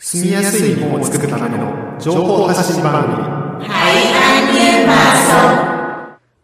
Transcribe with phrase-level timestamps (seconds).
[0.00, 3.16] 住みやすい日本を作るための情報発信番組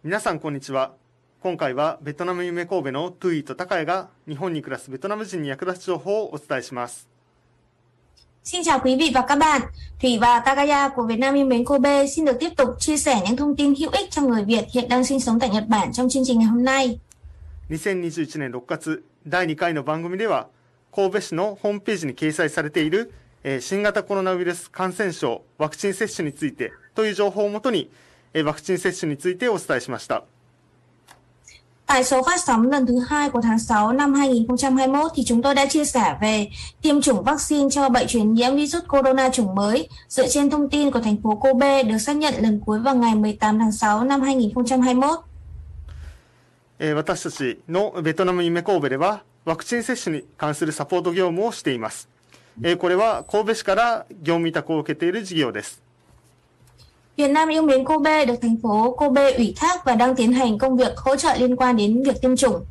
[0.03, 0.91] 皆さんこんにちは
[1.41, 7.09] 今回はベトナム夢神戸のトゥイと高谷が日本に暮らすベトナム人に役立つ情報をお伝えします
[8.43, 9.63] Xin chào quý vị và các bạn.
[10.01, 13.23] Thủy và Takaya của Việt Nam yêu mến Kobe xin được tiếp tục chia sẻ
[13.27, 15.93] những thông tin hữu ích cho người Việt hiện đang sinh sống tại Nhật Bản
[15.93, 16.99] trong chương trình ngày hôm nay.
[17.71, 20.47] 2021年6月第2回の番組では
[20.93, 23.24] 神戸市のホームページに掲載されている、えー
[23.61, 27.91] 新型コロナウイルス感染症ワクチン接種についてという情報をもとに、
[28.45, 30.25] ワクチン接種についてお伝えしました。
[31.87, 35.67] Tại số phát sóng lần thứ hai của tháng 6 năm 2021 thì chúng tôi đã
[35.67, 36.49] chia sẻ về
[36.83, 40.91] tiêm chủng vaccine cho bệnh truyền nhiễm virus corona chủng mới dựa trên thông tin
[40.91, 44.21] của thành phố Kobe được xác nhận lần cuối vào ngày 18 tháng 6 năm
[44.21, 45.19] 2021.
[46.95, 52.14] 私たちのベトナム夢神戸ではワクチン接種に関するサポート業務をしています。
[52.63, 55.83] えーこれは神戸市から業務委託を受けている事業です
[57.17, 60.59] Việt Nam yêu mến Kobe được thành phố Kobe ủy thác và đang tiến hành
[60.59, 62.65] công việc hỗ trợ liên quan đến việc tiêm chủng.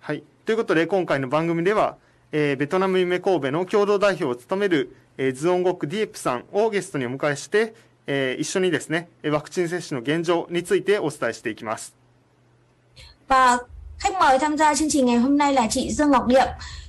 [0.00, 0.22] はい。
[0.46, 1.96] ということで、今回の番組では、
[2.32, 7.74] えーベトナム夢神戸の共同代表を務める、えーズオンゴックディエプさんをゲストにお迎えして、
[8.06, 11.94] えー一緒にですね、えーワクチン接種の現状についてお伝えしていきます。
[13.28, 13.58] Và
[13.98, 16.46] khách mời tham gia chương trình ngày hôm nay là chị Dương Ngọc Điệp,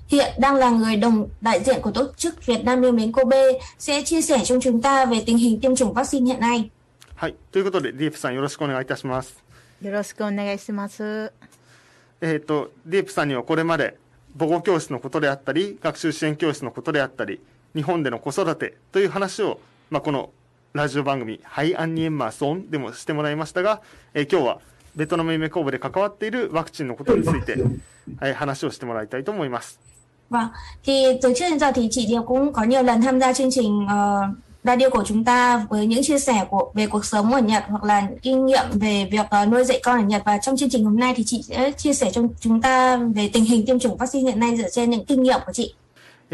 [0.08, 3.44] hiện đang là người đồng đại diện của tổ chức Việt Nam yêu mến Kobe
[3.80, 6.69] sẽ chia sẻ cho chúng ta về tình hình tiêm chủng vaccine hiện nay.
[7.16, 7.36] はい。
[7.52, 9.44] ということで、ディエプさんよろしくお願いいたします。
[9.81, 11.33] よろしくお願いします。
[12.22, 13.97] えっ、と、ディエプさんにはこれまで
[14.38, 17.42] 母語教室のことであったり、学習支援教室のことであったり、
[17.73, 20.30] 日本での子育てという話を、まあ、この
[20.73, 23.81] ラジオ番組、ハイアンニエンマーソンでもしてもらいましたが、
[24.14, 24.59] えー今日は
[24.95, 27.55] ベトナム夢神戸で関わっているワクチンのことについて、
[28.19, 29.86] はい、話をしてもらいたいと思います。
[30.31, 30.48] Vâng,
[30.84, 33.50] thì từ trước đến giờ thì chị Điệp cũng có nhiều lần tham gia chương
[33.50, 34.22] trình ờ,
[34.64, 37.84] radio của chúng ta với những chia sẻ của về cuộc sống ở Nhật hoặc
[37.84, 40.70] là những kinh nghiệm về việc ờ, nuôi dạy con ở Nhật và trong chương
[40.70, 43.79] trình hôm nay thì chị sẽ chia sẻ cho chúng ta về tình hình tiêm
[43.79, 45.74] chủng vaccine hiện nay dựa trên những kinh nghiệm của chị.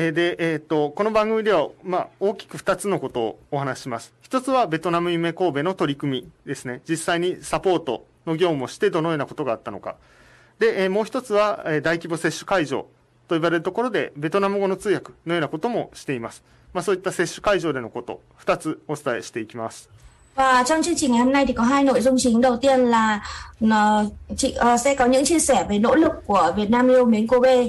[0.00, 4.12] えーで、えー、とこの番組では、まあ、大きく2つのことをお話しします。
[4.22, 6.82] 一つはベトナム夢神戸の取り組みですね。
[6.88, 9.96] 実際にサポートの業務をしてどのようなことがあったのか。
[10.60, 12.86] で、えーもう一つは、えー大規模接種会場
[13.28, 16.42] と呼ばれるところで、ベトナム語の通訳のようなこともしています。
[16.72, 19.88] まあ、そういった接種会場でのこと、2つお伝えしていきます。
[20.38, 22.40] Và trong chương trình ngày hôm nay thì có hai nội dung chính.
[22.40, 23.20] Đầu tiên là
[23.70, 24.06] ờ,
[24.36, 27.26] chị ờ, sẽ có những chia sẻ về nỗ lực của Việt Nam yêu mến
[27.26, 27.64] Kobe.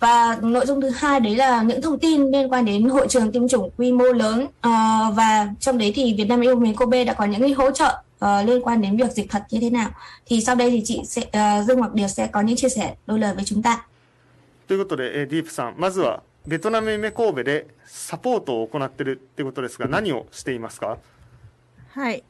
[0.00, 3.32] Và nội dung thứ hai đấy là những thông tin liên quan đến hội trường
[3.32, 4.46] tiêm chủng quy mô lớn.
[4.60, 4.70] Ờ,
[5.14, 8.02] và trong đấy thì Việt Nam yêu mến Kobe đã có những cái hỗ trợ
[8.18, 9.90] ờ, liên quan đến việc dịch thuật như thế nào.
[10.26, 12.94] Thì sau đây thì chị sẽ ờ, Dương Ngọc Điệp sẽ có những chia sẻ
[13.06, 13.84] đôi lời với chúng ta.
[14.67, 20.97] ということで、えーディープさん、まずはベトナム夢神戸でサポートを行っているということですが、何をしていますか
[21.95, 22.21] Hay.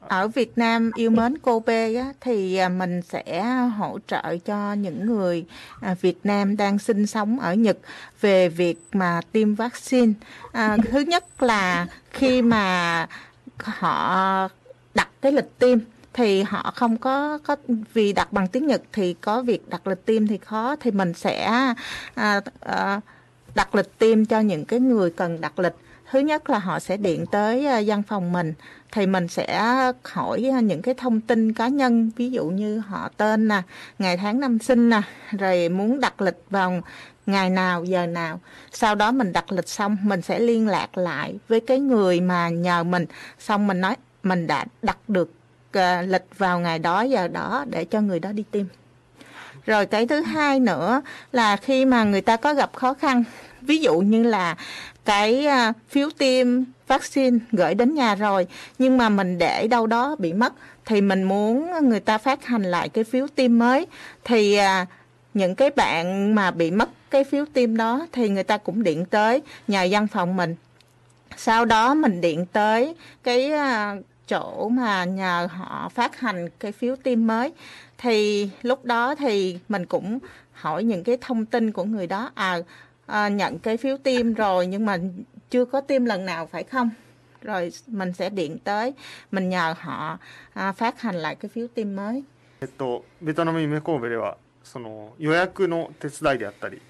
[0.00, 3.42] Ở Việt Nam yêu mến Kobe á, thì mình sẽ
[3.78, 5.44] hỗ trợ cho những người
[6.00, 7.78] Việt Nam đang sinh sống ở Nhật
[8.20, 10.12] về việc mà tiêm vaccine.
[10.52, 13.06] À, thứ nhất là khi mà
[13.64, 14.48] họ
[14.94, 15.78] đặt cái lịch tiêm
[16.18, 17.56] thì họ không có có
[17.94, 21.14] vì đặt bằng tiếng Nhật thì có việc đặt lịch tiêm thì khó thì mình
[21.14, 21.44] sẽ
[22.14, 23.00] à, à,
[23.54, 25.72] đặt lịch tiêm cho những cái người cần đặt lịch.
[26.10, 28.54] Thứ nhất là họ sẽ điện tới à, văn phòng mình
[28.92, 29.62] thì mình sẽ
[30.04, 33.62] hỏi à, những cái thông tin cá nhân ví dụ như họ tên nè
[33.98, 35.02] ngày tháng năm sinh nè
[35.38, 36.80] rồi muốn đặt lịch vào
[37.26, 38.40] ngày nào giờ nào.
[38.72, 42.48] Sau đó mình đặt lịch xong mình sẽ liên lạc lại với cái người mà
[42.48, 43.06] nhờ mình
[43.38, 45.37] xong mình nói mình đã đặt được
[45.72, 48.66] À, lịch vào ngày đó, giờ đó để cho người đó đi tiêm
[49.66, 51.02] rồi cái thứ hai nữa
[51.32, 53.24] là khi mà người ta có gặp khó khăn,
[53.60, 54.56] ví dụ như là
[55.04, 56.46] cái à, phiếu tiêm
[56.86, 58.46] vaccine gửi đến nhà rồi,
[58.78, 60.52] nhưng mà mình để đâu đó bị mất,
[60.86, 63.86] thì mình muốn người ta phát hành lại cái phiếu tiêm mới,
[64.24, 64.86] thì à,
[65.34, 69.04] những cái bạn mà bị mất cái phiếu tiêm đó thì người ta cũng điện
[69.04, 70.56] tới nhà văn phòng mình.
[71.36, 73.52] Sau đó mình điện tới cái
[74.27, 77.53] chỗ mà nhờ họ phát hành cái phiếu tiêm mới
[77.97, 80.19] thì lúc đó thì mình cũng
[80.53, 82.57] hỏi những cái thông tin của người đó à,
[83.05, 84.97] à nhận cái phiếu tiêm rồi nhưng mà
[85.49, 86.89] chưa có tiêm lần nào phải không
[87.41, 88.93] rồi mình sẽ điện tới
[89.31, 90.17] mình nhờ họ
[90.53, 92.23] à, phát hành lại cái phiếu tiêm mới
[92.61, 96.81] えっと、ベトナム夢神戸ではその予約の手伝いであったり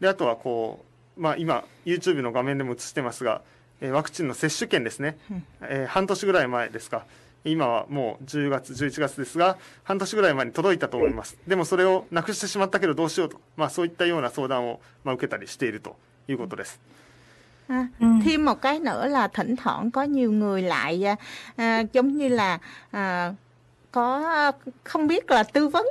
[0.00, 0.84] であとはこ
[1.16, 3.60] う、まあ、今 YouTube の画面でも映してますが、えー
[3.91, 5.17] ワクチンの接種券ですね、
[5.61, 7.05] えー半年ぐらい前ですか。
[7.45, 11.37] 今はもう10月11月ですが半年ぐらい前に届いたと思います。
[11.47, 15.95] でもそれをなくしてしまったけどどうしようと、まあ、そういったような相談を、まあ、受けたりしていると
[16.27, 16.79] いうことです。
[17.67, 17.87] À,
[18.23, 21.15] thêm một cái nữa là thỉnh thoảng có nhiều người lại
[21.55, 22.59] à, giống như là
[22.91, 23.33] à,
[23.91, 24.51] có
[24.83, 25.85] không biết là tư vấn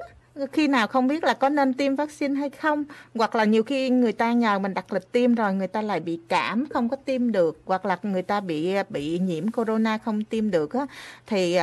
[0.52, 2.84] khi nào không biết là có nên tiêm vaccine hay không
[3.16, 6.00] hoặc là nhiều khi người ta nhờ mình đặt lịch tiêm rồi người ta lại
[6.00, 10.24] bị cảm không có tiêm được hoặc là người ta bị bị nhiễm corona không
[10.24, 10.86] tiêm được á
[11.28, 11.58] thì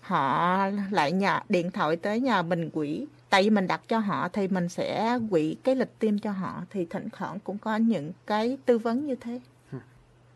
[0.00, 4.28] họ lại nhờ điện thoại tới nhờ mình quỹ tại vì mình đặt cho họ
[4.28, 8.12] thì mình sẽ quỹ cái lịch tiêm cho họ thì thỉnh thoảng cũng có những
[8.26, 9.40] cái tư vấn như thế.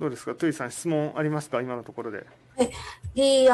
[0.02, 2.26] どうですか、トゥイさん質問ありますか今のところで。
[3.14, 3.48] thì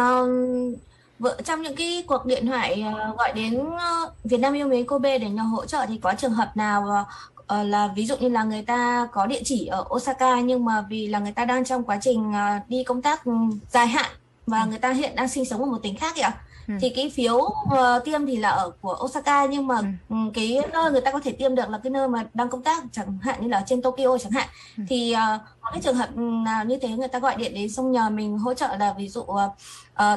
[1.23, 4.87] um, trong những cái cuộc điện thoại uh, gọi đến uh, Việt Nam yêu mến
[4.87, 8.29] Kobe để nhờ hỗ trợ thì có trường hợp nào uh, là ví dụ như
[8.29, 11.65] là người ta có địa chỉ ở Osaka nhưng mà vì là người ta đang
[11.65, 12.33] trong quá trình
[12.67, 13.21] đi công tác
[13.69, 14.11] dài hạn
[14.47, 14.67] và ừ.
[14.69, 16.31] người ta hiện đang sinh sống ở một tỉnh khác kìa
[16.67, 16.73] Ừ.
[16.79, 19.85] thì cái phiếu uh, tiêm thì là ở của Osaka nhưng mà ừ.
[20.09, 20.15] ừ.
[20.33, 22.83] cái nơi người ta có thể tiêm được là cái nơi mà đang công tác
[22.91, 24.83] chẳng hạn như là trên Tokyo chẳng hạn ừ.
[24.87, 26.09] thì uh, có cái trường hợp
[26.45, 29.09] nào như thế người ta gọi điện đến xong nhờ mình hỗ trợ là ví
[29.09, 29.51] dụ uh, uh,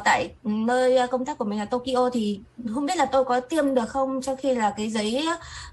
[0.05, 2.41] tại nơi công tác của mình là Tokyo thì
[2.75, 5.29] không biết là tôi có tiêm được không trong khi là cái giấy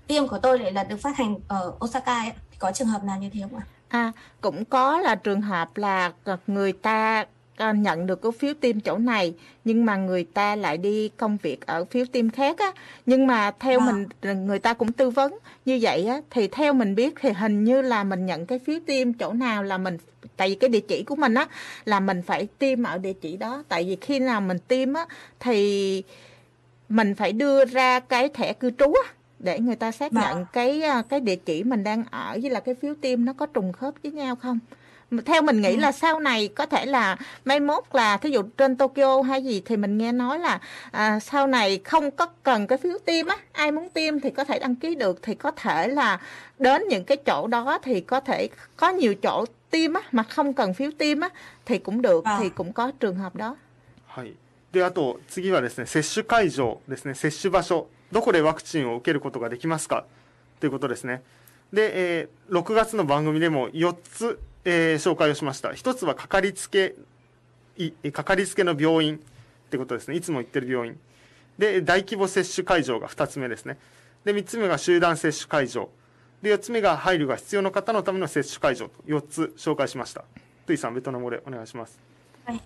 [0.08, 2.31] tiêm của tôi lại là được phát hành ở Osaka ấy.
[2.52, 3.66] Thì có trường hợp nào như thế không ạ?
[3.88, 4.12] À
[4.42, 6.12] cũng có là trường hợp là
[6.48, 7.26] người ta
[7.58, 9.34] nhận được cái phiếu tiêm chỗ này
[9.66, 12.72] nhưng mà người ta lại đi công việc ở phiếu tiêm khác á
[13.06, 13.86] nhưng mà theo à.
[13.86, 14.08] mình
[14.46, 17.82] người ta cũng tư vấn như vậy á thì theo mình biết thì hình như
[17.82, 19.98] là mình nhận cái phiếu tiêm chỗ nào là mình
[20.38, 21.48] tại vì cái địa chỉ của mình á
[21.86, 25.06] là mình phải tiêm ở địa chỉ đó tại vì khi nào mình tiêm á
[25.40, 26.04] thì
[26.90, 30.46] mình phải đưa ra cái thẻ cư trú á để người ta xác nhận à.
[30.54, 33.74] cái cái địa chỉ mình đang ở với là cái phiếu tiêm nó có trùng
[33.74, 34.60] khớp với nhau không
[35.25, 35.81] theo mình nghĩ ừ.
[35.81, 39.62] là sau này có thể là mai mốt là thí dụ trên Tokyo hay gì
[39.65, 40.61] thì mình nghe nói là
[40.91, 44.44] à, sau này không có cần cái phiếu tiêm á ai muốn tiêm thì có
[44.44, 46.20] thể đăng ký được thì có thể là
[46.59, 50.55] đến những cái chỗ đó thì có thể có nhiều chỗ tiêm á mà không
[50.55, 51.29] cần phiếu tiêm á
[51.67, 52.38] thì cũng được à.
[52.41, 53.56] thì cũng có trường hợp đó.
[54.06, 54.35] はい。
[54.73, 60.05] で、あと、次はですね、接種会場ですね、接種場所、どこでワクチンを受けることができますか
[60.61, 61.23] ということですね。
[61.73, 65.74] で、えー、6月の番組でも4つ えー、紹介をしました。
[65.74, 66.95] 一つはかかりつけ、
[68.12, 69.19] かかりつけの病院っ
[69.69, 70.15] てことですね。
[70.15, 70.98] いつも行ってる病院。
[71.57, 73.77] で、大規模接種会場が2つ目ですね。
[74.25, 75.89] で、3つ目が集団接種会場。
[76.42, 80.21] で、4つ目が配慮が必要な方のための接種会場と4つ紹介しました。
[80.66, 82.00] トゥイさん、ベトナム語でお願いします。
[82.45, 82.62] はい。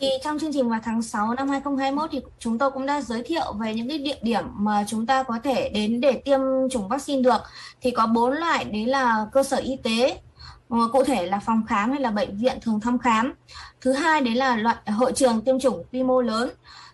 [0.00, 3.22] Thì trong chương trình vào tháng 6 năm 2021 thì chúng tôi cũng đã giới
[3.22, 6.40] thiệu về những cái địa điểm mà chúng ta có thể đến để tiêm
[6.70, 7.40] chủng vaccine được.
[7.80, 10.20] Thì có bốn loại đấy là cơ sở y tế,
[10.69, 13.33] cụ thể là phòng khám hay là bệnh viện thường thăm khám
[13.81, 16.49] thứ hai đấy là loại hội trường tiêm chủng quy mô lớn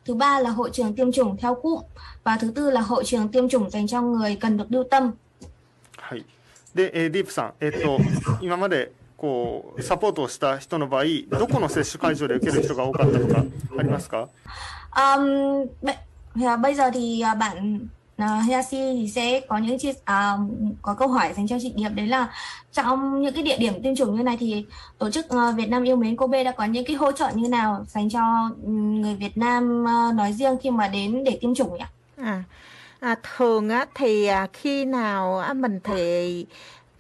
[0.06, 1.82] thứ ba là hội trường tiêm chủng theo cụm
[2.24, 5.12] và thứ tư là hội trường tiêm chủng dành cho người cần được lưu tâm
[5.98, 6.26] はい。
[6.76, 8.00] で、えー、ディープさん、えっ、ー、と、
[8.42, 13.44] 今までこうサポートをした人の場合、どこの接種会場で受ける人が多かったとか
[13.78, 14.28] ありますか？
[14.94, 15.70] Um,
[16.62, 17.88] bây giờ thì bạn
[18.23, 20.41] uh, thì sẽ có những chia uh,
[20.83, 22.29] có câu hỏi dành cho chị Điệp đấy là
[22.73, 24.65] trong những cái địa điểm tiêm chủng như này thì
[24.99, 27.49] tổ chức uh, Việt Nam yêu mến Kobe đã có những cái hỗ trợ như
[27.49, 31.79] nào dành cho người Việt Nam uh, nói riêng khi mà đến để tiêm chủng
[31.79, 31.89] ạ?
[32.17, 32.45] À,
[33.01, 36.47] à, thường á thì à, khi nào á, mình thì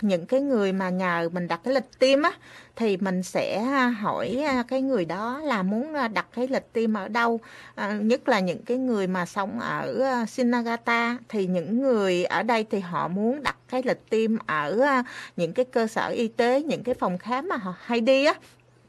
[0.00, 2.32] những cái người mà nhờ mình đặt cái lịch tiêm á
[2.76, 6.73] thì mình sẽ à, hỏi à, cái người đó là muốn à, đặt cái lịch
[6.73, 7.40] tiêm ở đâu.
[7.75, 12.66] À, nhất là những cái người mà sống ở Shinagata thì những người ở đây
[12.71, 15.02] thì họ muốn đặt cái lịch tiêm ở
[15.37, 18.35] những cái cơ sở y tế những cái phòng khám mà họ hay đi á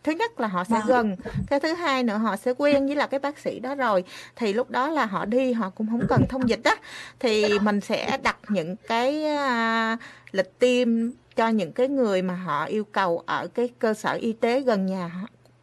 [0.08, 0.88] thứ nhất là họ sẽ vâng.
[0.88, 1.16] gần
[1.50, 4.04] cái thứ hai nữa họ sẽ quen với là cái bác sĩ đó rồi.
[4.36, 6.76] Thì lúc đó là họ đi họ cũng không cần thông dịch á.
[7.20, 10.00] Thì mình sẽ đặt những cái uh,
[10.32, 10.88] lịch tiêm
[11.36, 14.86] cho những cái người mà họ yêu cầu ở cái cơ sở y tế gần
[14.86, 15.12] nhà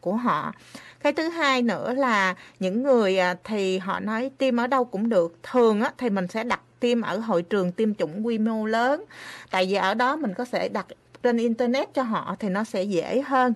[0.01, 0.53] của họ.
[1.01, 5.09] Cái thứ hai nữa là những người à, thì họ nói tiêm ở đâu cũng
[5.09, 5.37] được.
[5.43, 9.03] Thường á thì mình sẽ đặt tiêm ở hội trường tiêm chủng quy mô lớn.
[9.51, 10.85] Tại vì ở đó mình có thể đặt
[11.23, 13.53] trên internet cho họ thì nó sẽ dễ hơn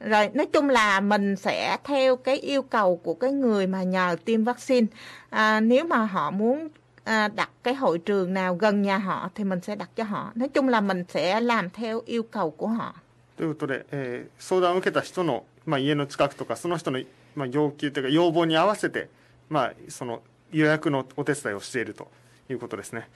[0.00, 4.16] rồi nói chung là mình sẽ theo cái yêu cầu của cái người mà nhờ
[4.24, 4.86] tiêm vaccine
[5.30, 6.68] à, nếu mà họ muốn
[7.04, 10.32] à, đặt cái hội trường nào gần nhà họ thì mình sẽ đặt cho họ
[10.34, 12.94] nói chung là mình sẽ làm theo yêu cầu của họ
[13.36, 17.00] ということで、えー、相談を受けた人の、まあ、家の近くとかその人の、
[17.34, 19.08] まあ、要求というか要望に合わせて、
[19.48, 20.22] まあ、その
[20.52, 22.08] 予約のお手伝いをしていると
[22.50, 23.08] いうことですね。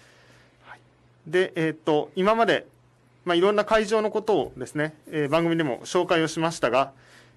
[0.65, 0.81] はい、
[1.27, 2.67] で、えー、っと今まで
[3.26, 6.92] まあ、いろんな会場のことをですね、えー、番組でも紹介をしましたが、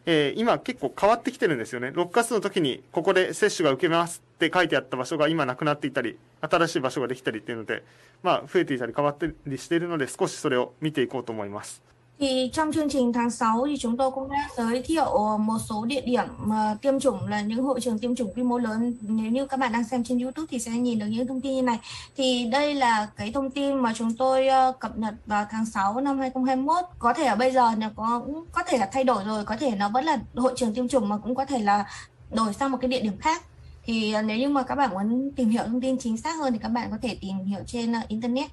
[0.06, 1.88] えー、今結構変わってきてるんですよね。
[1.88, 7.82] 6月の時にここで接種が受けますって書いてあった場所が今なくなっていたり、新しい場所ができたりっていうので、
[8.22, 11.82] まあ、増えていたり変わったりしているので、少しそれを見ていこうと思います。
[12.18, 16.00] Thì trong chương trình tháng 6 thì chúng tôi cũng đã giới thiệu một số địa
[16.00, 18.97] điểm mà tiêm chủng là những hội trường tiêm chủng quy mô lớn.
[19.00, 21.54] Nếu như các bạn đang xem trên YouTube thì sẽ nhìn được những thông tin
[21.54, 21.78] như này.
[22.16, 26.00] Thì đây là cái thông tin mà chúng tôi ờ, cập nhật vào tháng 6
[26.00, 26.85] năm 2021.
[26.99, 29.71] Có thể ở bây giờ nó có có thể là thay đổi rồi, có thể
[29.71, 31.85] nó vẫn là hội trường tiêm chủng mà cũng có thể là
[32.30, 33.42] đổi sang một cái địa điểm khác.
[33.85, 36.52] Thì ờ, nếu như mà các bạn muốn tìm hiểu thông tin chính xác hơn
[36.52, 38.50] thì các bạn có thể tìm hiểu trên internet.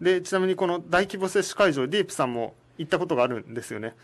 [0.00, 0.20] はい。
[0.20, 3.94] で、ちなみにこの大規模接種会場、ディープさんも行ったことがあるんですよね。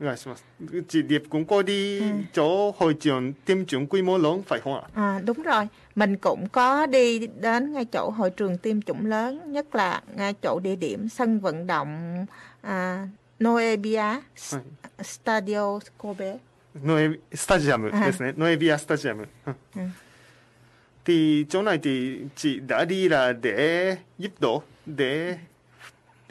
[0.00, 0.44] お願いします。
[0.60, 2.00] うち Điệp cũng có đi
[2.32, 4.82] chỗ hội trường tiêm chủng quy mô lớn phải không ạ?
[4.94, 9.52] À, đúng rồi, mình cũng có đi đến ngay chỗ hội trường tiêm chủng lớn,
[9.52, 12.26] nhất là ngay chỗ địa điểm sân vận động
[12.62, 13.08] à,
[13.40, 14.20] Noebia は
[14.58, 15.02] い。
[15.02, 16.38] Stadio Kobe.
[16.84, 18.34] ノエスタジアムですね。
[18.36, 19.28] ノエビアスタジアム。
[19.46, 19.94] うん。
[21.04, 25.37] Thì chỗ này thì chị đã đi là để giúp đỡ, để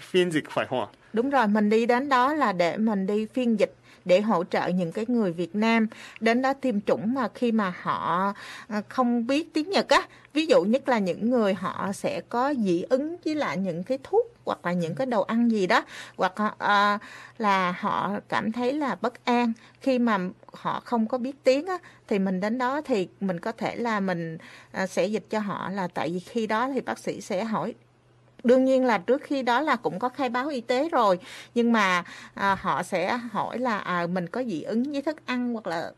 [0.00, 0.86] phiên dịch phải không ạ?
[1.12, 4.66] Đúng rồi, mình đi đến đó là để mình đi phiên dịch để hỗ trợ
[4.66, 5.86] những cái người Việt Nam
[6.20, 8.32] đến đó tiêm chủng mà khi mà họ
[8.68, 12.54] à, không biết tiếng Nhật á, ví dụ nhất là những người họ sẽ có
[12.54, 15.84] dị ứng với lại những cái thuốc hoặc là những cái đồ ăn gì đó
[16.16, 17.00] hoặc uh,
[17.38, 20.18] là họ cảm thấy là bất an khi mà
[20.52, 21.78] họ không có biết tiếng á
[22.08, 24.38] thì mình đến đó thì mình có thể là mình
[24.82, 27.74] uh, sẽ dịch cho họ là tại vì khi đó thì bác sĩ sẽ hỏi
[28.43, 31.19] đương nhiên là trước khi đó là cũng có khai báo y tế rồi
[31.55, 35.53] nhưng mà à, họ sẽ hỏi là à, mình có dị ứng với thức ăn
[35.53, 35.91] hoặc là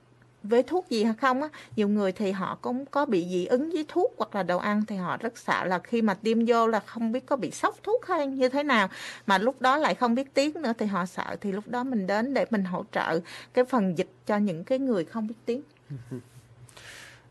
[0.44, 3.72] với thuốc gì hay không á nhiều người thì họ cũng có bị dị ứng
[3.72, 6.68] với thuốc hoặc là đồ ăn thì họ rất sợ là khi mà tiêm vô
[6.68, 8.90] là không biết có bị sốc thuốc hay như thế nào
[9.28, 12.08] mà lúc đó lại không biết tiếng nữa thì họ sợ thì lúc đó mình
[12.08, 13.20] đến để mình hỗ trợ
[13.54, 15.62] cái phần dịch cho những cái người không biết tiếng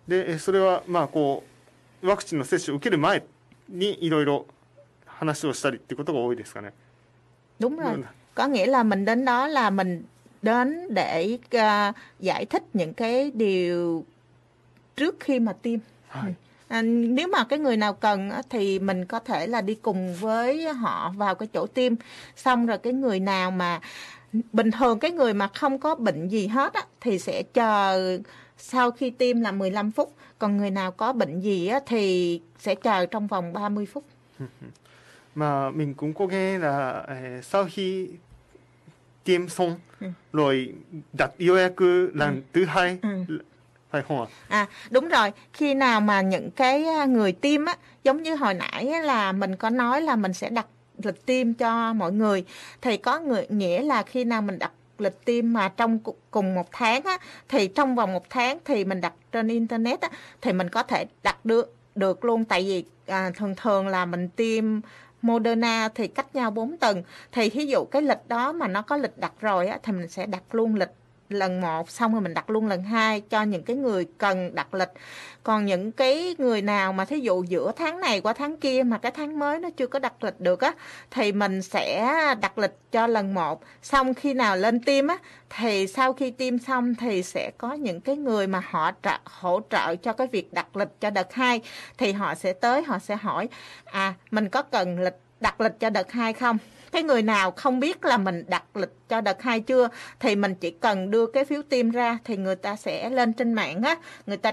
[0.08, 1.44] で、えそれは、まあ、こ
[2.02, 3.22] う、ワクチンの接種を受ける前
[3.68, 4.46] にいろいろ
[5.22, 6.72] 話をしたりっていうことが多いですかね。
[7.60, 8.02] đúng rồi Ừ.
[8.34, 10.02] có nghĩa là mình đến đó là mình
[10.42, 14.04] đến để à, giải thích những cái điều
[14.96, 16.34] trước khi mà tiêm はい。
[16.68, 20.14] À, nếu mà cái người nào cần á, thì mình có thể là đi cùng
[20.14, 21.94] với họ vào cái chỗ tiêm
[22.36, 23.80] xong rồi cái người nào mà
[24.52, 28.18] bình thường cái người mà không có bệnh gì hết á, thì sẽ chờ
[28.58, 32.74] sau khi tiêm là 15 phút còn người nào có bệnh gì á, thì sẽ
[32.74, 34.04] chờ trong vòng 30 phút
[35.35, 38.09] Mà mình cũng có nghe là eh, sau khi
[39.23, 39.79] tiêm xong
[40.33, 40.73] rồi
[41.17, 43.39] đặt 予約 lần thứ hai Ừ.
[43.91, 44.27] phải không ạ?
[44.47, 48.87] À đúng rồi, khi nào mà những cái người tiêm á, giống như hồi nãy
[48.87, 50.65] á, là mình có nói là mình sẽ đặt
[51.03, 52.45] lịch tiêm cho mọi người.
[52.81, 55.99] Thì có người nghĩa là khi nào mình đặt lịch tiêm mà trong
[56.31, 57.17] cùng một tháng á,
[57.49, 60.09] thì trong vòng một tháng thì mình đặt trên internet á,
[60.41, 62.45] thì mình có thể đặt được được luôn.
[62.45, 64.65] Tại vì à, thường thường là mình tiêm
[65.23, 68.97] Moderna thì cách nhau 4 tuần thì ví dụ cái lịch đó mà nó có
[68.97, 70.89] lịch đặt rồi á, thì mình sẽ đặt luôn lịch
[71.29, 74.73] lần một xong rồi mình đặt luôn lần hai cho những cái người cần đặt
[74.73, 74.91] lịch.
[75.43, 78.97] Còn những cái người nào mà thí dụ giữa tháng này qua tháng kia mà
[78.97, 80.73] cái tháng mới nó chưa có đặt lịch được á
[81.11, 82.05] thì mình sẽ
[82.41, 83.63] đặt lịch cho lần một.
[83.81, 85.17] Xong khi nào lên tiêm á
[85.49, 89.61] thì sau khi tiêm xong thì sẽ có những cái người mà họ trợ, hỗ
[89.69, 91.61] trợ cho cái việc đặt lịch cho đợt hai.
[91.97, 93.47] Thì họ sẽ tới họ sẽ hỏi
[93.85, 96.57] à mình có cần lịch đặt lịch cho đợt hai không?
[96.91, 100.55] Cái người nào không biết là mình đặt lịch cho đợt hai chưa thì mình
[100.55, 103.95] chỉ cần đưa cái phiếu tiêm ra thì người ta sẽ lên trên mạng á.
[104.25, 104.51] Người ta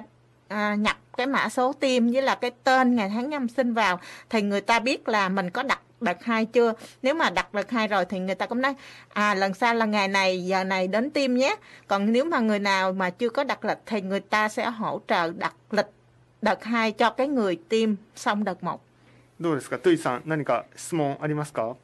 [0.49, 4.00] à, nhập cái mã số tiêm với là cái tên ngày tháng năm sinh vào
[4.30, 6.73] thì người ta biết là mình có đặt đợt hai chưa.
[7.02, 8.75] Nếu mà đặt đợt hai rồi thì người ta cũng nói
[9.09, 11.56] à lần sau là ngày này giờ này đến tiêm nhé.
[11.87, 15.00] Còn nếu mà người nào mà chưa có đặt lịch thì người ta sẽ hỗ
[15.09, 15.90] trợ đặt lịch
[16.42, 18.89] đợt hai cho cái người tiêm xong đợt một.
[19.39, 21.75] どうですかトゥイさん、何か質問ありますか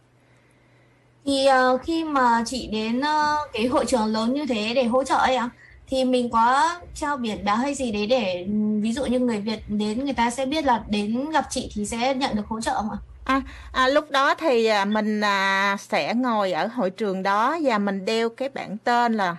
[1.25, 5.03] Thì ờ, khi mà chị đến ờ, cái hội trường lớn như thế để hỗ
[5.03, 5.50] trợ ấy ạ
[5.91, 9.39] thì mình có trao biển báo hay gì đấy để ừm, ví dụ như người
[9.39, 12.62] Việt đến người ta sẽ biết là đến gặp chị thì sẽ nhận được hỗ
[12.62, 12.98] trợ không ạ?
[13.24, 17.77] À, à, lúc đó thì à, mình à, sẽ ngồi ở hội trường đó và
[17.77, 19.36] mình đeo cái bảng tên là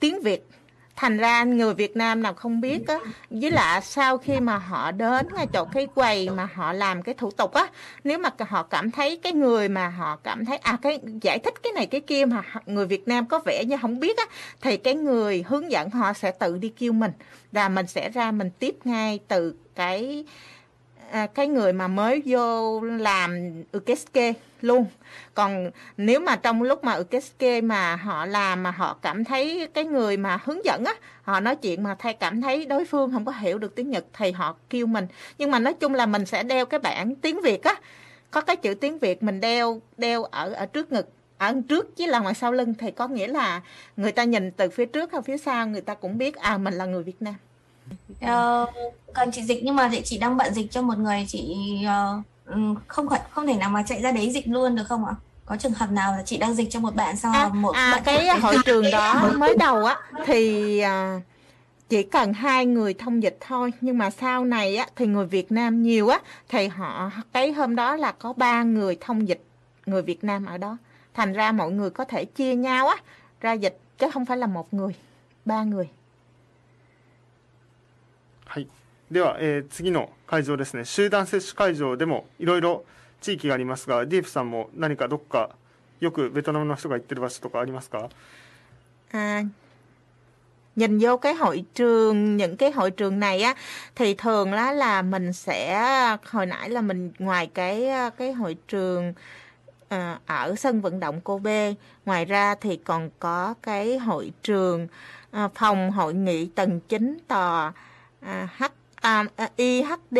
[0.00, 0.48] tiếng Việt.
[0.99, 4.91] Thành ra người Việt Nam nào không biết á, với lại sau khi mà họ
[4.91, 7.67] đến ngay chỗ cái quầy mà họ làm cái thủ tục á,
[8.03, 11.53] nếu mà họ cảm thấy cái người mà họ cảm thấy à cái giải thích
[11.63, 14.25] cái này cái kia mà người Việt Nam có vẻ như không biết á,
[14.61, 17.11] thì cái người hướng dẫn họ sẽ tự đi kêu mình
[17.51, 20.25] và mình sẽ ra mình tiếp ngay từ cái
[21.11, 24.85] à, cái người mà mới vô làm ukeske luôn.
[25.33, 29.85] Còn nếu mà trong lúc mà ukeske mà họ làm mà họ cảm thấy cái
[29.85, 33.25] người mà hướng dẫn á, họ nói chuyện mà thay cảm thấy đối phương không
[33.25, 35.07] có hiểu được tiếng Nhật thì họ kêu mình.
[35.37, 37.75] Nhưng mà nói chung là mình sẽ đeo cái bảng tiếng Việt á.
[38.31, 42.05] Có cái chữ tiếng Việt mình đeo đeo ở ở trước ngực ở trước chứ
[42.05, 43.61] là ngoài sau lưng thì có nghĩa là
[43.97, 46.73] người ta nhìn từ phía trước hay phía sau người ta cũng biết à mình
[46.73, 47.35] là người Việt Nam.
[48.21, 48.65] Ờ,
[49.13, 51.55] cần chị dịch nhưng mà chị đang bận dịch cho một người chị
[51.85, 52.23] uh,
[52.87, 55.15] không không thể nào mà chạy ra đấy dịch luôn được không ạ?
[55.45, 57.91] Có trường hợp nào là chị đang dịch cho một bạn sau à, một à,
[57.91, 61.21] bạn cái hội trường đó mới đầu á thì uh,
[61.89, 63.73] chỉ cần hai người thông dịch thôi.
[63.81, 66.19] Nhưng mà sau này á thì người Việt Nam nhiều á
[66.49, 69.43] thì họ cái hôm đó là có ba người thông dịch
[69.85, 70.77] người Việt Nam ở đó.
[71.13, 72.95] Thành ra mọi người có thể chia nhau á
[73.41, 74.95] ra dịch chứ không phải là một người
[75.45, 75.89] ba người
[78.48, 78.68] はい。
[79.10, 80.84] では、えー、次の会場ですね。
[80.84, 82.84] 集団接種会場でもいろいろ
[83.20, 85.50] 地域がありますが、ディープさんも何かどっか
[86.00, 88.10] よくベトナムの人が行ってる場所とかありますか
[89.12, 89.44] à,
[90.76, 93.54] nhìn vô cái hội trường những cái hội trường này á
[93.94, 95.80] thì thường đó là mình sẽ
[96.30, 99.12] hồi nãy là mình ngoài cái cái hội trường
[99.88, 101.74] à, ở sân vận động Kobe
[102.06, 104.88] ngoài ra thì còn có cái hội trường
[105.30, 107.72] à, phòng hội nghị tầng 9 tòa
[108.21, 108.63] à, H
[109.01, 109.25] à,
[109.57, 110.19] IHD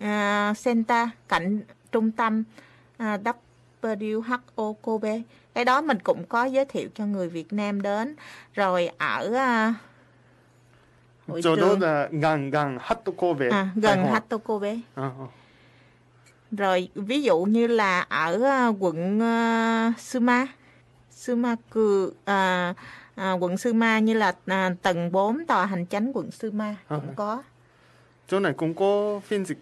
[0.00, 1.60] à, Center cạnh
[1.92, 2.44] trung tâm
[2.96, 3.18] à,
[3.82, 5.22] WHO Kobe
[5.54, 8.16] cái đó mình cũng có giới thiệu cho người Việt Nam đến.
[8.54, 9.74] Rồi ở uh,
[11.28, 11.80] hội trường.
[11.80, 15.26] là gần gần Hatto Kobe à, gần Hatto Kobe à, à.
[16.50, 20.46] rồi ví dụ như là ở uh, quận uh, Suma
[21.10, 22.76] Sumaku uh,
[23.14, 27.14] à, quận Suma như là à, tầng 4 tòa hành chánh quận Suma cũng à.
[27.16, 27.42] có.
[28.28, 29.58] Chỗ này cũng có phiên dịch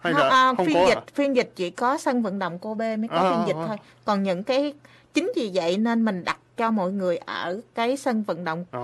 [0.00, 1.02] hay là à, không phiên có dịch à?
[1.14, 3.76] phiên dịch chỉ có sân vận động Kobe mới có à, phiên dịch à, thôi.
[4.04, 4.74] Còn những cái
[5.14, 8.80] chính vì vậy nên mình đặt cho mọi người ở cái sân vận động à,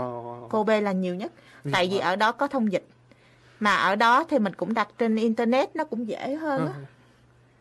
[0.50, 1.32] Kobe là nhiều nhất.
[1.72, 2.84] Tại vì ở đó có thông dịch.
[3.60, 6.72] Mà ở đó thì mình cũng đặt trên internet nó cũng dễ hơn á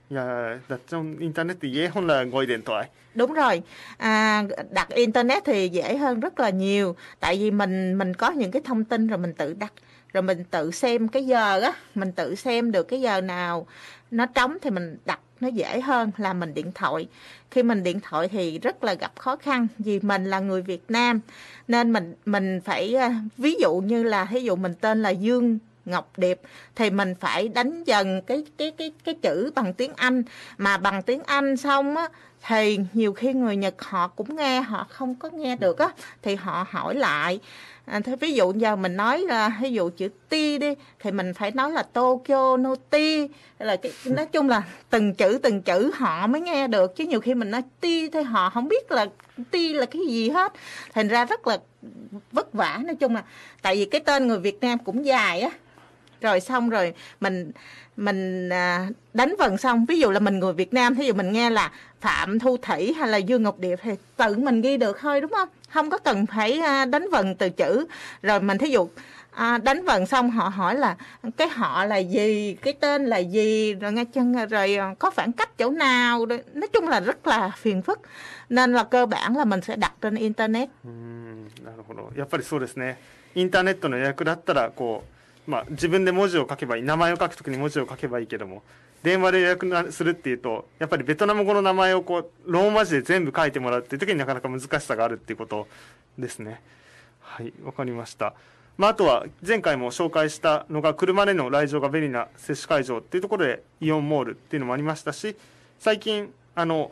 [0.10, 2.90] Dạ, đặt trong internet thì dễ hơn là ngồi điện thoại.
[3.16, 3.62] Đúng rồi,
[3.98, 6.96] à, đặt internet thì dễ hơn rất là nhiều.
[7.20, 9.74] Tại vì mình mình có những cái thông tin rồi mình tự đặt
[10.14, 13.68] rồi mình tự xem cái giờ á mình tự xem được cái giờ nào
[14.12, 17.08] nó trống thì mình đặt nó dễ hơn là mình điện thoại
[17.52, 20.84] khi mình điện thoại thì rất là gặp khó khăn vì mình là người Việt
[20.90, 21.20] Nam
[21.68, 25.60] nên mình mình phải à, ví dụ như là ví dụ mình tên là Dương
[25.90, 26.42] Ngọc Điệp
[26.76, 30.24] thì mình phải đánh dần cái cái cái cái chữ bằng tiếng Anh.
[30.58, 32.08] Mà bằng tiếng Anh xong á
[32.48, 35.90] thì nhiều khi người Nhật họ cũng nghe họ không có nghe được á
[36.22, 37.40] thì họ hỏi lại.
[37.86, 41.34] À, thế ví dụ giờ mình nói là ví dụ chữ ti đi thì mình
[41.34, 43.28] phải nói là Tokyo no ti.
[43.60, 47.22] Là cái nói chung là từng chữ từng chữ họ mới nghe được chứ nhiều
[47.22, 49.06] khi mình nói ti thì họ không biết là
[49.52, 50.54] ti là cái gì hết.
[50.94, 51.58] Thành ra rất là
[52.32, 53.24] vất vả nói chung là
[53.62, 55.50] tại vì cái tên người Việt Nam cũng dài á
[56.21, 57.53] rồi xong rồi mình
[57.97, 61.33] mình à, đánh vần xong ví dụ là mình người Việt Nam thí dụ mình
[61.33, 61.71] nghe là
[62.01, 65.31] Phạm Thu Thủy hay là Dương Ngọc Điệp thì tự mình ghi được thôi đúng
[65.31, 67.87] không không có cần phải à, đánh vần từ chữ
[68.23, 68.89] rồi mình thí dụ
[69.31, 70.97] à, đánh vần xong họ hỏi là
[71.37, 75.59] cái họ là gì cái tên là gì rồi nghe chân rồi có khoảng cách
[75.59, 78.01] chỗ nào nói chung là rất là phiền phức
[78.49, 80.69] nên là cơ bản là mình sẽ đặt trên internet.
[81.65, 82.13] なるほど。
[82.17, 82.99] やっぱりそうですね。
[83.35, 85.18] インターネットの予約だったらこう
[85.50, 88.62] まあ、自分で文字を書けばいい名前を書くときに文字を書けばいいけども
[89.02, 95.68] 電話で予約するっていうとやっぱりベトナム語の名前をこうローマ字で全部書いてもらうっていう時になかなか難しさがあるっていうこと
[96.20, 96.62] ですね。
[97.22, 98.34] はいわかりました。
[98.78, 105.36] まあ、あとは前回も紹介したのが車での来場が便利な接種会場っていうところでイオンモールっていうのもありましたし
[105.80, 106.92] 最近あの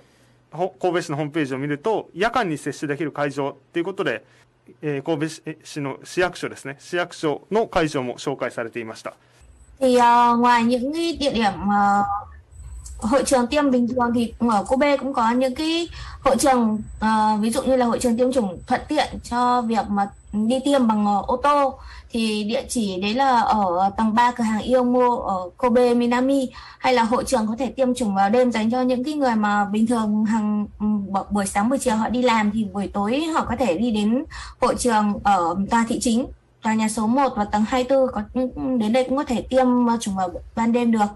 [0.52, 4.26] 神戸市のホームページを見ると夜間に接種できる会場っていうことで
[4.83, 9.14] えー、神戸市の市役所ですね市役所の会場も紹介されていました。
[9.81, 12.07] Thì uh, ngoài những cái địa điểm uh,
[13.02, 15.88] hội trường tiêm bình thường thì ở Kobe cũng có những cái
[16.20, 19.87] hội trường uh, ví dụ như là hội trường tiêm chủng thuận tiện cho việc
[19.88, 21.78] mà đi tiêm bằng uh, ô tô
[22.11, 26.94] thì địa chỉ đấy là ở tầng 3 cửa hàng Iomo ở Kobe Minami hay
[26.94, 29.64] là hội trường có thể tiêm chủng vào đêm dành cho những cái người mà
[29.64, 30.87] bình thường hàng ừ,
[31.31, 34.24] buổi sáng buổi chiều họ đi làm thì buổi tối họ có thể đi đến
[34.61, 36.26] hội trường ở tòa thị chính
[36.62, 38.22] tòa nhà số 1 và tầng 24 có
[38.78, 39.66] đến đây cũng có thể tiêm
[40.00, 41.07] chủng vào ban đêm được.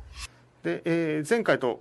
[0.67, 1.81] で、えー、前回と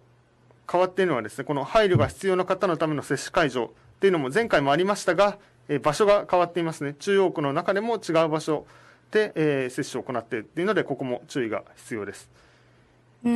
[0.71, 6.93] 変わっているのはですね、この配慮が必要な方のための接種会場っていうのも前回もありましたが、えー、場所が変わっていますね。
[6.99, 8.67] 中央区の中でも違う場所
[9.12, 12.29] で、えー、接種を行っているっていうので、ここも注意が必要です。
[13.25, 13.31] Ừ,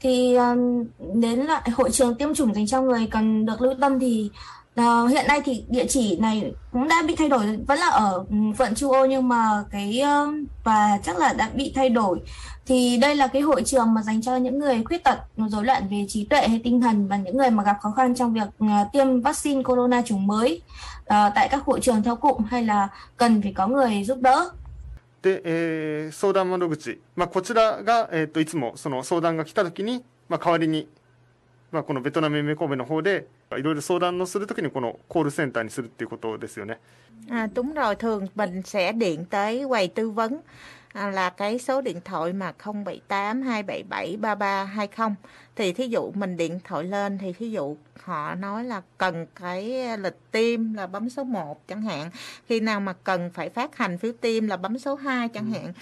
[0.00, 0.84] thì um,
[1.20, 4.30] đến lại hội trường tiêm chủng dành cho người cần được lưu tâm thì
[4.80, 8.24] uh, hiện nay thì địa chỉ này cũng đã bị thay đổi vẫn là ở
[8.58, 12.18] quận Chu Ô nhưng mà cái uh, và chắc là đã bị thay đổi
[12.66, 15.88] thì đây là cái hội trường mà dành cho những người khuyết tật rối loạn
[15.90, 18.48] về trí tuệ hay tinh thần và những người mà gặp khó khăn trong việc
[18.64, 20.62] uh, tiêm vaccine corona chủng mới
[21.00, 24.50] uh, tại các hội trường theo cụm hay là cần phải có người giúp đỡ
[25.21, 30.87] で、えー、相談窓口、まあ、こちらが、えー、といつもその相談が来たときに、まあ、代わりに、
[31.71, 36.79] まあ、このベトナム夢神戸の方でいろいろ相談のするときにこのコールセンターにするっていうことですよね。
[37.29, 40.41] あ đúng rồi, thường mình sẽ điện tới quầy tư vấn.
[40.93, 45.15] Là cái số điện thoại mà 078 277 3320
[45.55, 49.97] thì thí dụ mình điện thoại lên thì thí dụ họ nói là cần cái
[49.97, 52.09] lịch tiêm là bấm số 1 chẳng hạn.
[52.47, 55.73] Khi nào mà cần phải phát hành phiếu tiêm là bấm số 2 chẳng hạn.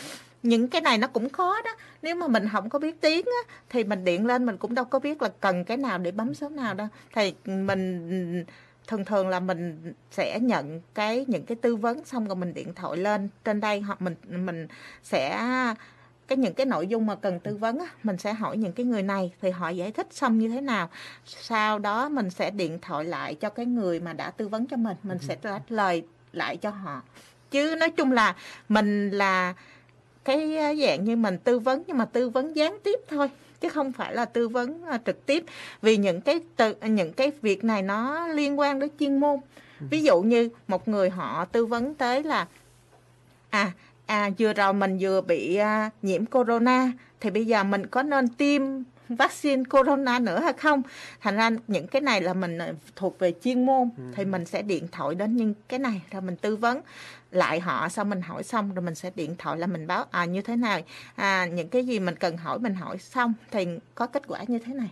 [0.44, 1.76] Những cái này nó cũng khó đó.
[2.02, 4.86] Nếu mà mình không có biết tiếng á, thì mình điện lên mình cũng đâu
[4.86, 6.88] có biết là cần cái nào để bấm số nào đâu.
[7.16, 8.46] Thì mình
[8.90, 12.74] thường thường là mình sẽ nhận cái những cái tư vấn xong rồi mình điện
[12.74, 13.30] thoại lên.
[13.44, 14.68] Trên đây hoặc mình mình
[15.04, 15.40] sẽ
[16.28, 18.86] cái những cái nội dung mà cần tư vấn á, mình sẽ hỏi những cái
[18.86, 20.90] người này thì họ giải thích xong như thế nào.
[21.26, 24.78] Sau đó mình sẽ điện thoại lại cho cái người mà đã tư vấn cho
[24.78, 24.98] mình.
[25.04, 27.02] Mình sẽ trả lời lại cho họ.
[27.52, 28.36] Chứ nói chung là
[28.70, 29.54] mình là
[30.26, 33.92] cái dạng như mình tư vấn nhưng mà tư vấn gián tiếp thôi chứ không
[33.92, 35.44] phải là tư vấn à, trực tiếp.
[35.82, 39.40] Vì những cái từ những cái việc này nó liên quan đến chuyên môn.
[39.80, 42.48] Ví dụ như một người họ tư vấn tới là
[43.50, 43.72] à
[44.06, 48.28] à vừa rồi mình vừa bị à, nhiễm corona thì bây giờ mình có nên
[48.28, 48.62] tiêm
[49.09, 50.83] vaccine corona nữa hay không
[51.21, 52.59] thành ra những cái này là mình
[52.97, 54.03] thuộc về chuyên môn ừ.
[54.17, 56.81] thì mình sẽ điện thoại đến những cái này rồi mình tư vấn
[57.31, 60.25] lại họ sau mình hỏi xong rồi mình sẽ điện thoại là mình báo à
[60.25, 64.07] như thế này à những cái gì mình cần hỏi mình hỏi xong thì có
[64.07, 64.91] kết quả như thế này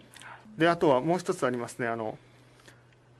[0.59, 2.18] であとはもう一つありますねあの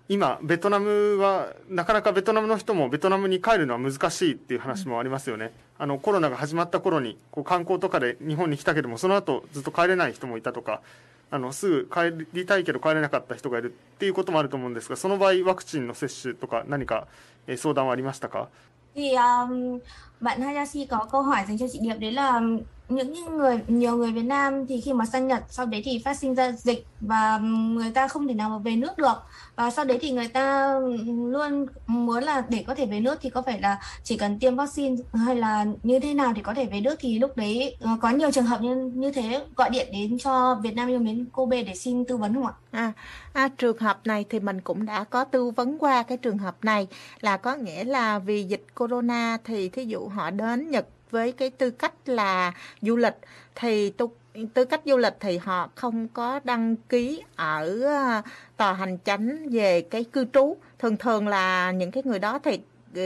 [0.10, 10.82] 今ベトナムはなかなかベトナムの人もベトナムに帰るのは難しいっていう話もありますよね、あのコロナが始まった頃にこう観光とかで日本に来たけどもその後ずっと帰れない人もいたとか
[11.30, 17.08] あのすぐ帰りたいけど帰れなかった人がいるっていうこともあると思うんですがその場合ワクチンの接種とか何か、
[17.48, 18.50] えー相談はありましたか
[18.96, 19.80] ？Thì um,
[20.22, 22.42] bạn Hayasi có câu hỏi dành cho chị Điệp đấy là
[22.90, 26.18] những người nhiều người Việt Nam thì khi mà sang Nhật sau đấy thì phát
[26.18, 29.24] sinh ra dịch và người ta không thể nào mà về nước được
[29.56, 30.74] và sau đấy thì người ta
[31.08, 34.56] luôn muốn là để có thể về nước thì có phải là chỉ cần tiêm
[34.56, 37.90] vaccine hay là như thế nào thì có thể về nước thì lúc đấy ờ,
[38.02, 41.26] có nhiều trường hợp như như thế gọi điện đến cho Việt Nam yêu mến
[41.34, 42.54] Kobe để xin tư vấn không ạ?
[42.72, 42.94] À,
[43.34, 46.56] à, trường hợp này thì mình cũng đã có tư vấn qua cái trường hợp
[46.62, 46.88] này
[47.22, 51.50] là có nghĩa là vì dịch corona thì thí dụ họ đến Nhật với cái
[51.50, 53.16] tư cách là du lịch
[53.56, 54.12] thì tu,
[54.54, 58.22] tư cách du lịch thì họ không có đăng ký ở ờ,
[58.58, 60.58] tòa hành chánh về cái cư trú.
[60.80, 62.60] Thường thường là những cái người đó thì
[62.96, 63.02] ờ,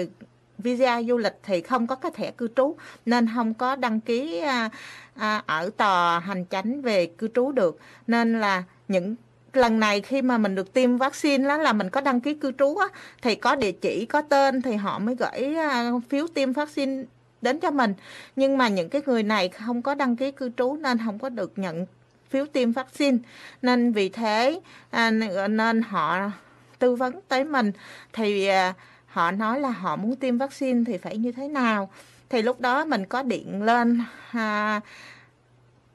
[0.58, 4.40] visa du lịch thì không có cái thẻ cư trú nên không có đăng ký
[4.40, 4.70] à,
[5.16, 7.80] à, ở tòa hành chánh về cư trú được.
[8.08, 9.16] Nên là những
[9.54, 12.52] lần này khi mà mình được tiêm vaccine đó là mình có đăng ký cư
[12.52, 12.88] trú á,
[13.22, 17.04] thì có địa chỉ có tên thì họ mới gửi à, phiếu tiêm vaccine
[17.42, 17.94] đến cho mình.
[18.36, 21.30] Nhưng mà những cái người này không có đăng ký cư trú nên không có
[21.30, 21.86] được nhận
[22.30, 23.18] phiếu tiêm vaccine.
[23.62, 25.12] Nên vì thế à,
[25.50, 26.32] nên họ
[26.80, 27.72] tư vấn tới mình.
[28.14, 28.74] Thì à,
[29.08, 31.90] họ nói là họ muốn tiêm vaccine thì phải như thế nào.
[32.30, 34.82] Thì lúc đó mình có điện lên à,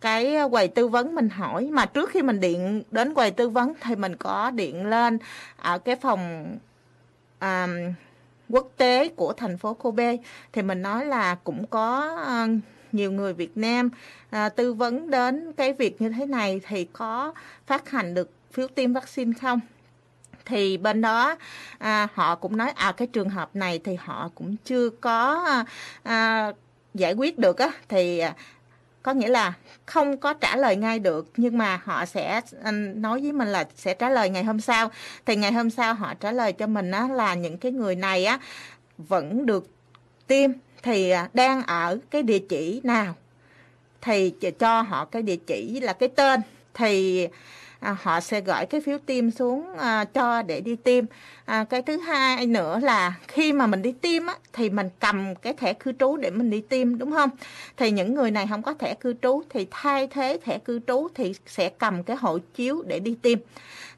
[0.01, 1.69] cái quầy tư vấn mình hỏi.
[1.73, 5.19] Mà trước khi mình điện đến quầy tư vấn thì mình có điện lên
[5.57, 6.57] ở cái phòng
[7.39, 7.69] à,
[8.49, 10.17] quốc tế của thành phố Kobe.
[10.53, 12.47] Thì mình nói là cũng có ờ,
[12.93, 13.91] nhiều người Việt Nam
[14.31, 17.35] à, tư vấn đến cái việc như thế này thì có
[17.67, 19.61] phát hành được phiếu tiêm vaccine không?
[20.45, 21.37] Thì bên đó
[21.79, 25.47] à, họ cũng nói à cái trường hợp này thì họ cũng chưa có
[26.03, 26.53] à,
[26.95, 27.71] giải quyết được á.
[27.89, 28.23] Thì
[29.07, 29.53] có nghĩa là
[29.87, 32.41] không có trả lời ngay được, nhưng mà họ sẽ
[32.95, 34.91] nói với mình là sẽ trả lời ngày hôm sau.
[35.27, 38.25] Thì ngày hôm sau họ trả lời cho mình á, là những cái người này
[38.25, 38.39] á,
[38.99, 39.71] vẫn được
[40.27, 40.51] tiêm.
[40.83, 43.15] Thì à, đang ở cái địa chỉ nào?
[44.01, 46.41] Thì cho họ cái địa chỉ là cái tên.
[46.75, 47.29] Thì
[47.81, 51.05] à, họ sẽ gửi cái phiếu tiêm xuống à, cho để đi tiêm.
[51.45, 55.35] À, cái thứ hai nữa là khi mà mình đi tiêm á, thì mình cầm
[55.35, 57.31] cái thẻ cư trú để mình đi tiêm đúng không?
[57.77, 61.09] Thì những người này không có thẻ cư trú thì thay thế thẻ cư trú
[61.15, 63.39] thì sẽ cầm cái hộ chiếu để đi tiêm.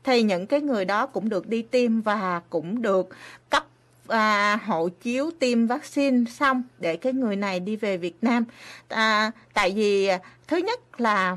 [0.04, 3.08] Thì những cái người đó cũng được đi tiêm và cũng được
[3.50, 3.66] cấp
[4.08, 8.44] à, hộ chiếu tiêm vaccine xong để cái người này đi về Việt Nam.
[8.88, 11.36] À, tại vì à, thứ nhất là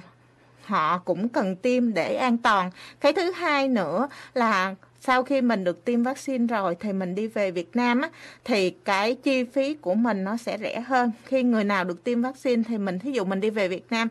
[0.72, 2.72] họ cũng cần tiêm để an toàn.
[3.00, 7.28] Cái thứ hai nữa là sau khi mình được tiêm vaccine rồi thì mình đi
[7.28, 8.10] về Việt Nam á,
[8.44, 11.12] thì cái chi phí của mình nó sẽ rẻ hơn.
[11.26, 14.08] Khi người nào được tiêm vaccine thì mình thí dụ mình đi về Việt Nam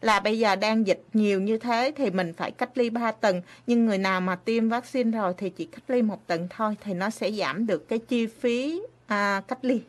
[0.00, 3.42] là bây giờ đang dịch nhiều như thế thì mình phải cách ly 3 tuần
[3.66, 6.94] nhưng người nào mà tiêm vaccine rồi thì chỉ cách ly một tuần thôi thì
[6.94, 9.80] nó sẽ giảm được cái chi phí à, cách ly.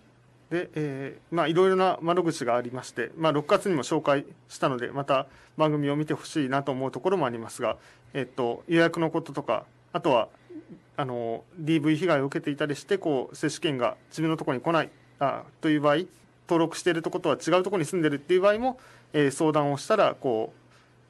[0.50, 5.28] で、えーまあ、いろいろな窓口がありまして、まあ、6月にも紹介したので、また
[5.58, 7.78] 番組を見てほしいなと思うところもありますが、
[8.14, 10.28] えっと、予約のこととか、あとは、
[10.98, 15.98] あの、DV 被害を受けていたりして、こう、接種券が自分のところに来ない、あという場合、
[16.48, 18.80] 登録しているところとは違うところに住んでるっていう場合も、
[19.14, 20.60] えー相談をしたら、こう、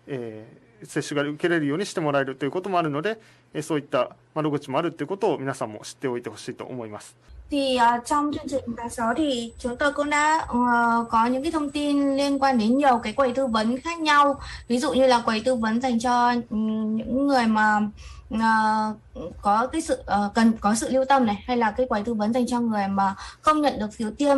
[0.08, 3.20] えー接種が受けれるようにしてもらえるということもあるので、
[3.63, 7.17] そういった窓口もあるということを皆さんも知っておいてほしいと思います。
[7.51, 11.43] Thì ờ, trong chương trình tháng 6 thì chúng tôi cũng đã ờ, có những
[11.43, 14.41] cái thông tin liên quan đến nhiều cái quầy tư vấn khác nhau.
[14.69, 17.81] Ví dụ như là quầy tư vấn dành cho ừm, những người mà
[18.31, 18.95] ờ,
[19.43, 22.15] có cái sự ờ, cần có sự lưu tâm này hay là cái quầy tư
[22.15, 24.37] vấn dành cho người mà không nhận được phiếu tiêm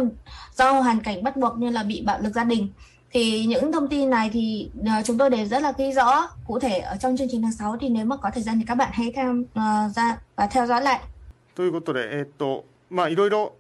[0.57, 2.68] do hoàn cảnh bắt buộc như là bị bạo lực gia đình.
[3.11, 6.59] Thì những thông tin này thì ờ, chúng tôi đều rất là ghi rõ cụ
[6.59, 8.75] thể ở trong chương trình tháng 6 thì nếu mà có thời gian thì các
[8.75, 11.01] bạn hãy tham ờ, ra và theo dõi lại.
[11.55, 13.53] ということで、えーっと、まあ、いろいろ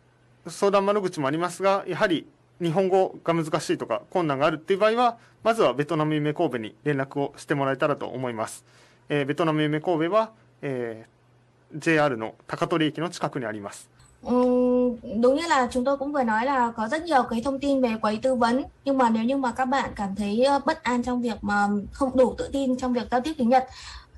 [0.46, 2.26] 相談窓口もありますが、やはり
[2.60, 8.64] 日本語が難しいとか困難があるっていう場合は、まずはベトナム夢神戸に連絡をしてもらえたらと思います。
[9.10, 10.30] えーベトナム夢神戸は、
[10.62, 11.12] えー
[11.74, 13.88] JR の高取駅の近くにあります。
[14.22, 17.58] Ừm, đúng như là chúng tôi cũng vừa nói là có rất nhiều cái thông
[17.58, 20.60] tin về quầy tư vấn nhưng mà nếu như mà các bạn cảm thấy ờ,
[20.66, 23.68] bất an trong việc mà không đủ tự tin trong việc giao tiếp tiếng Nhật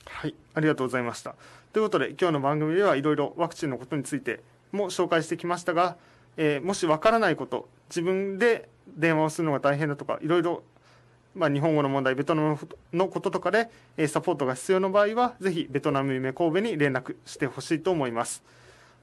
[0.04, 1.34] はい、ありがとうございました。
[1.72, 4.40] ということで、今日の番組ではいろいろワクチンのことについて
[4.72, 5.96] も紹介してきましたが、
[6.36, 10.62] えーもしわからないこと、自分で電話をするのが大変だとか、いろいろ、
[11.37, 12.57] まあ、日本語の問題、ベトナム
[12.93, 18.43] のこととかで、えーサポートが必要な場合は、ぜひベトナム夢神戸に連絡してほしいと思います。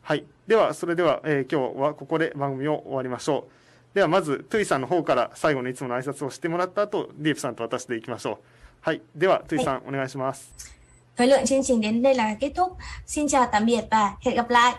[0.02, 0.24] はい。
[0.46, 3.46] では、それでは、えー今日はここで番組を終わりましょ
[3.92, 3.94] う。
[3.94, 8.36] では、まず、トゥイさんの方から最後のいつもの挨拶をしてもらった後、ディープさんと私でいきましょう。
[8.80, 9.00] はい。
[9.14, 10.74] では、トゥイさん、お願いします。
[11.16, 14.50] thời lượng chương trình đến đây là kết thúc xin chào tạm biệt và hẹn gặp
[14.50, 14.74] lại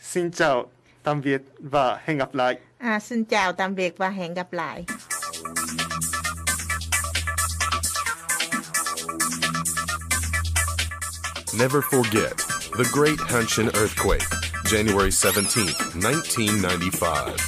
[0.00, 0.66] Xin chào,
[1.02, 2.58] tạm biệt và hẹn gặp lại.
[2.78, 4.84] À, xin chào tạm biệt và hẹn gặp lại.
[11.56, 12.36] Never forget
[12.76, 14.24] the Great Hanshin Earthquake,
[14.66, 15.66] January 17,
[16.02, 17.40] 1995.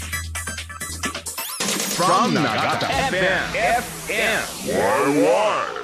[1.96, 3.52] From Nagata FM.
[3.82, 5.76] FM.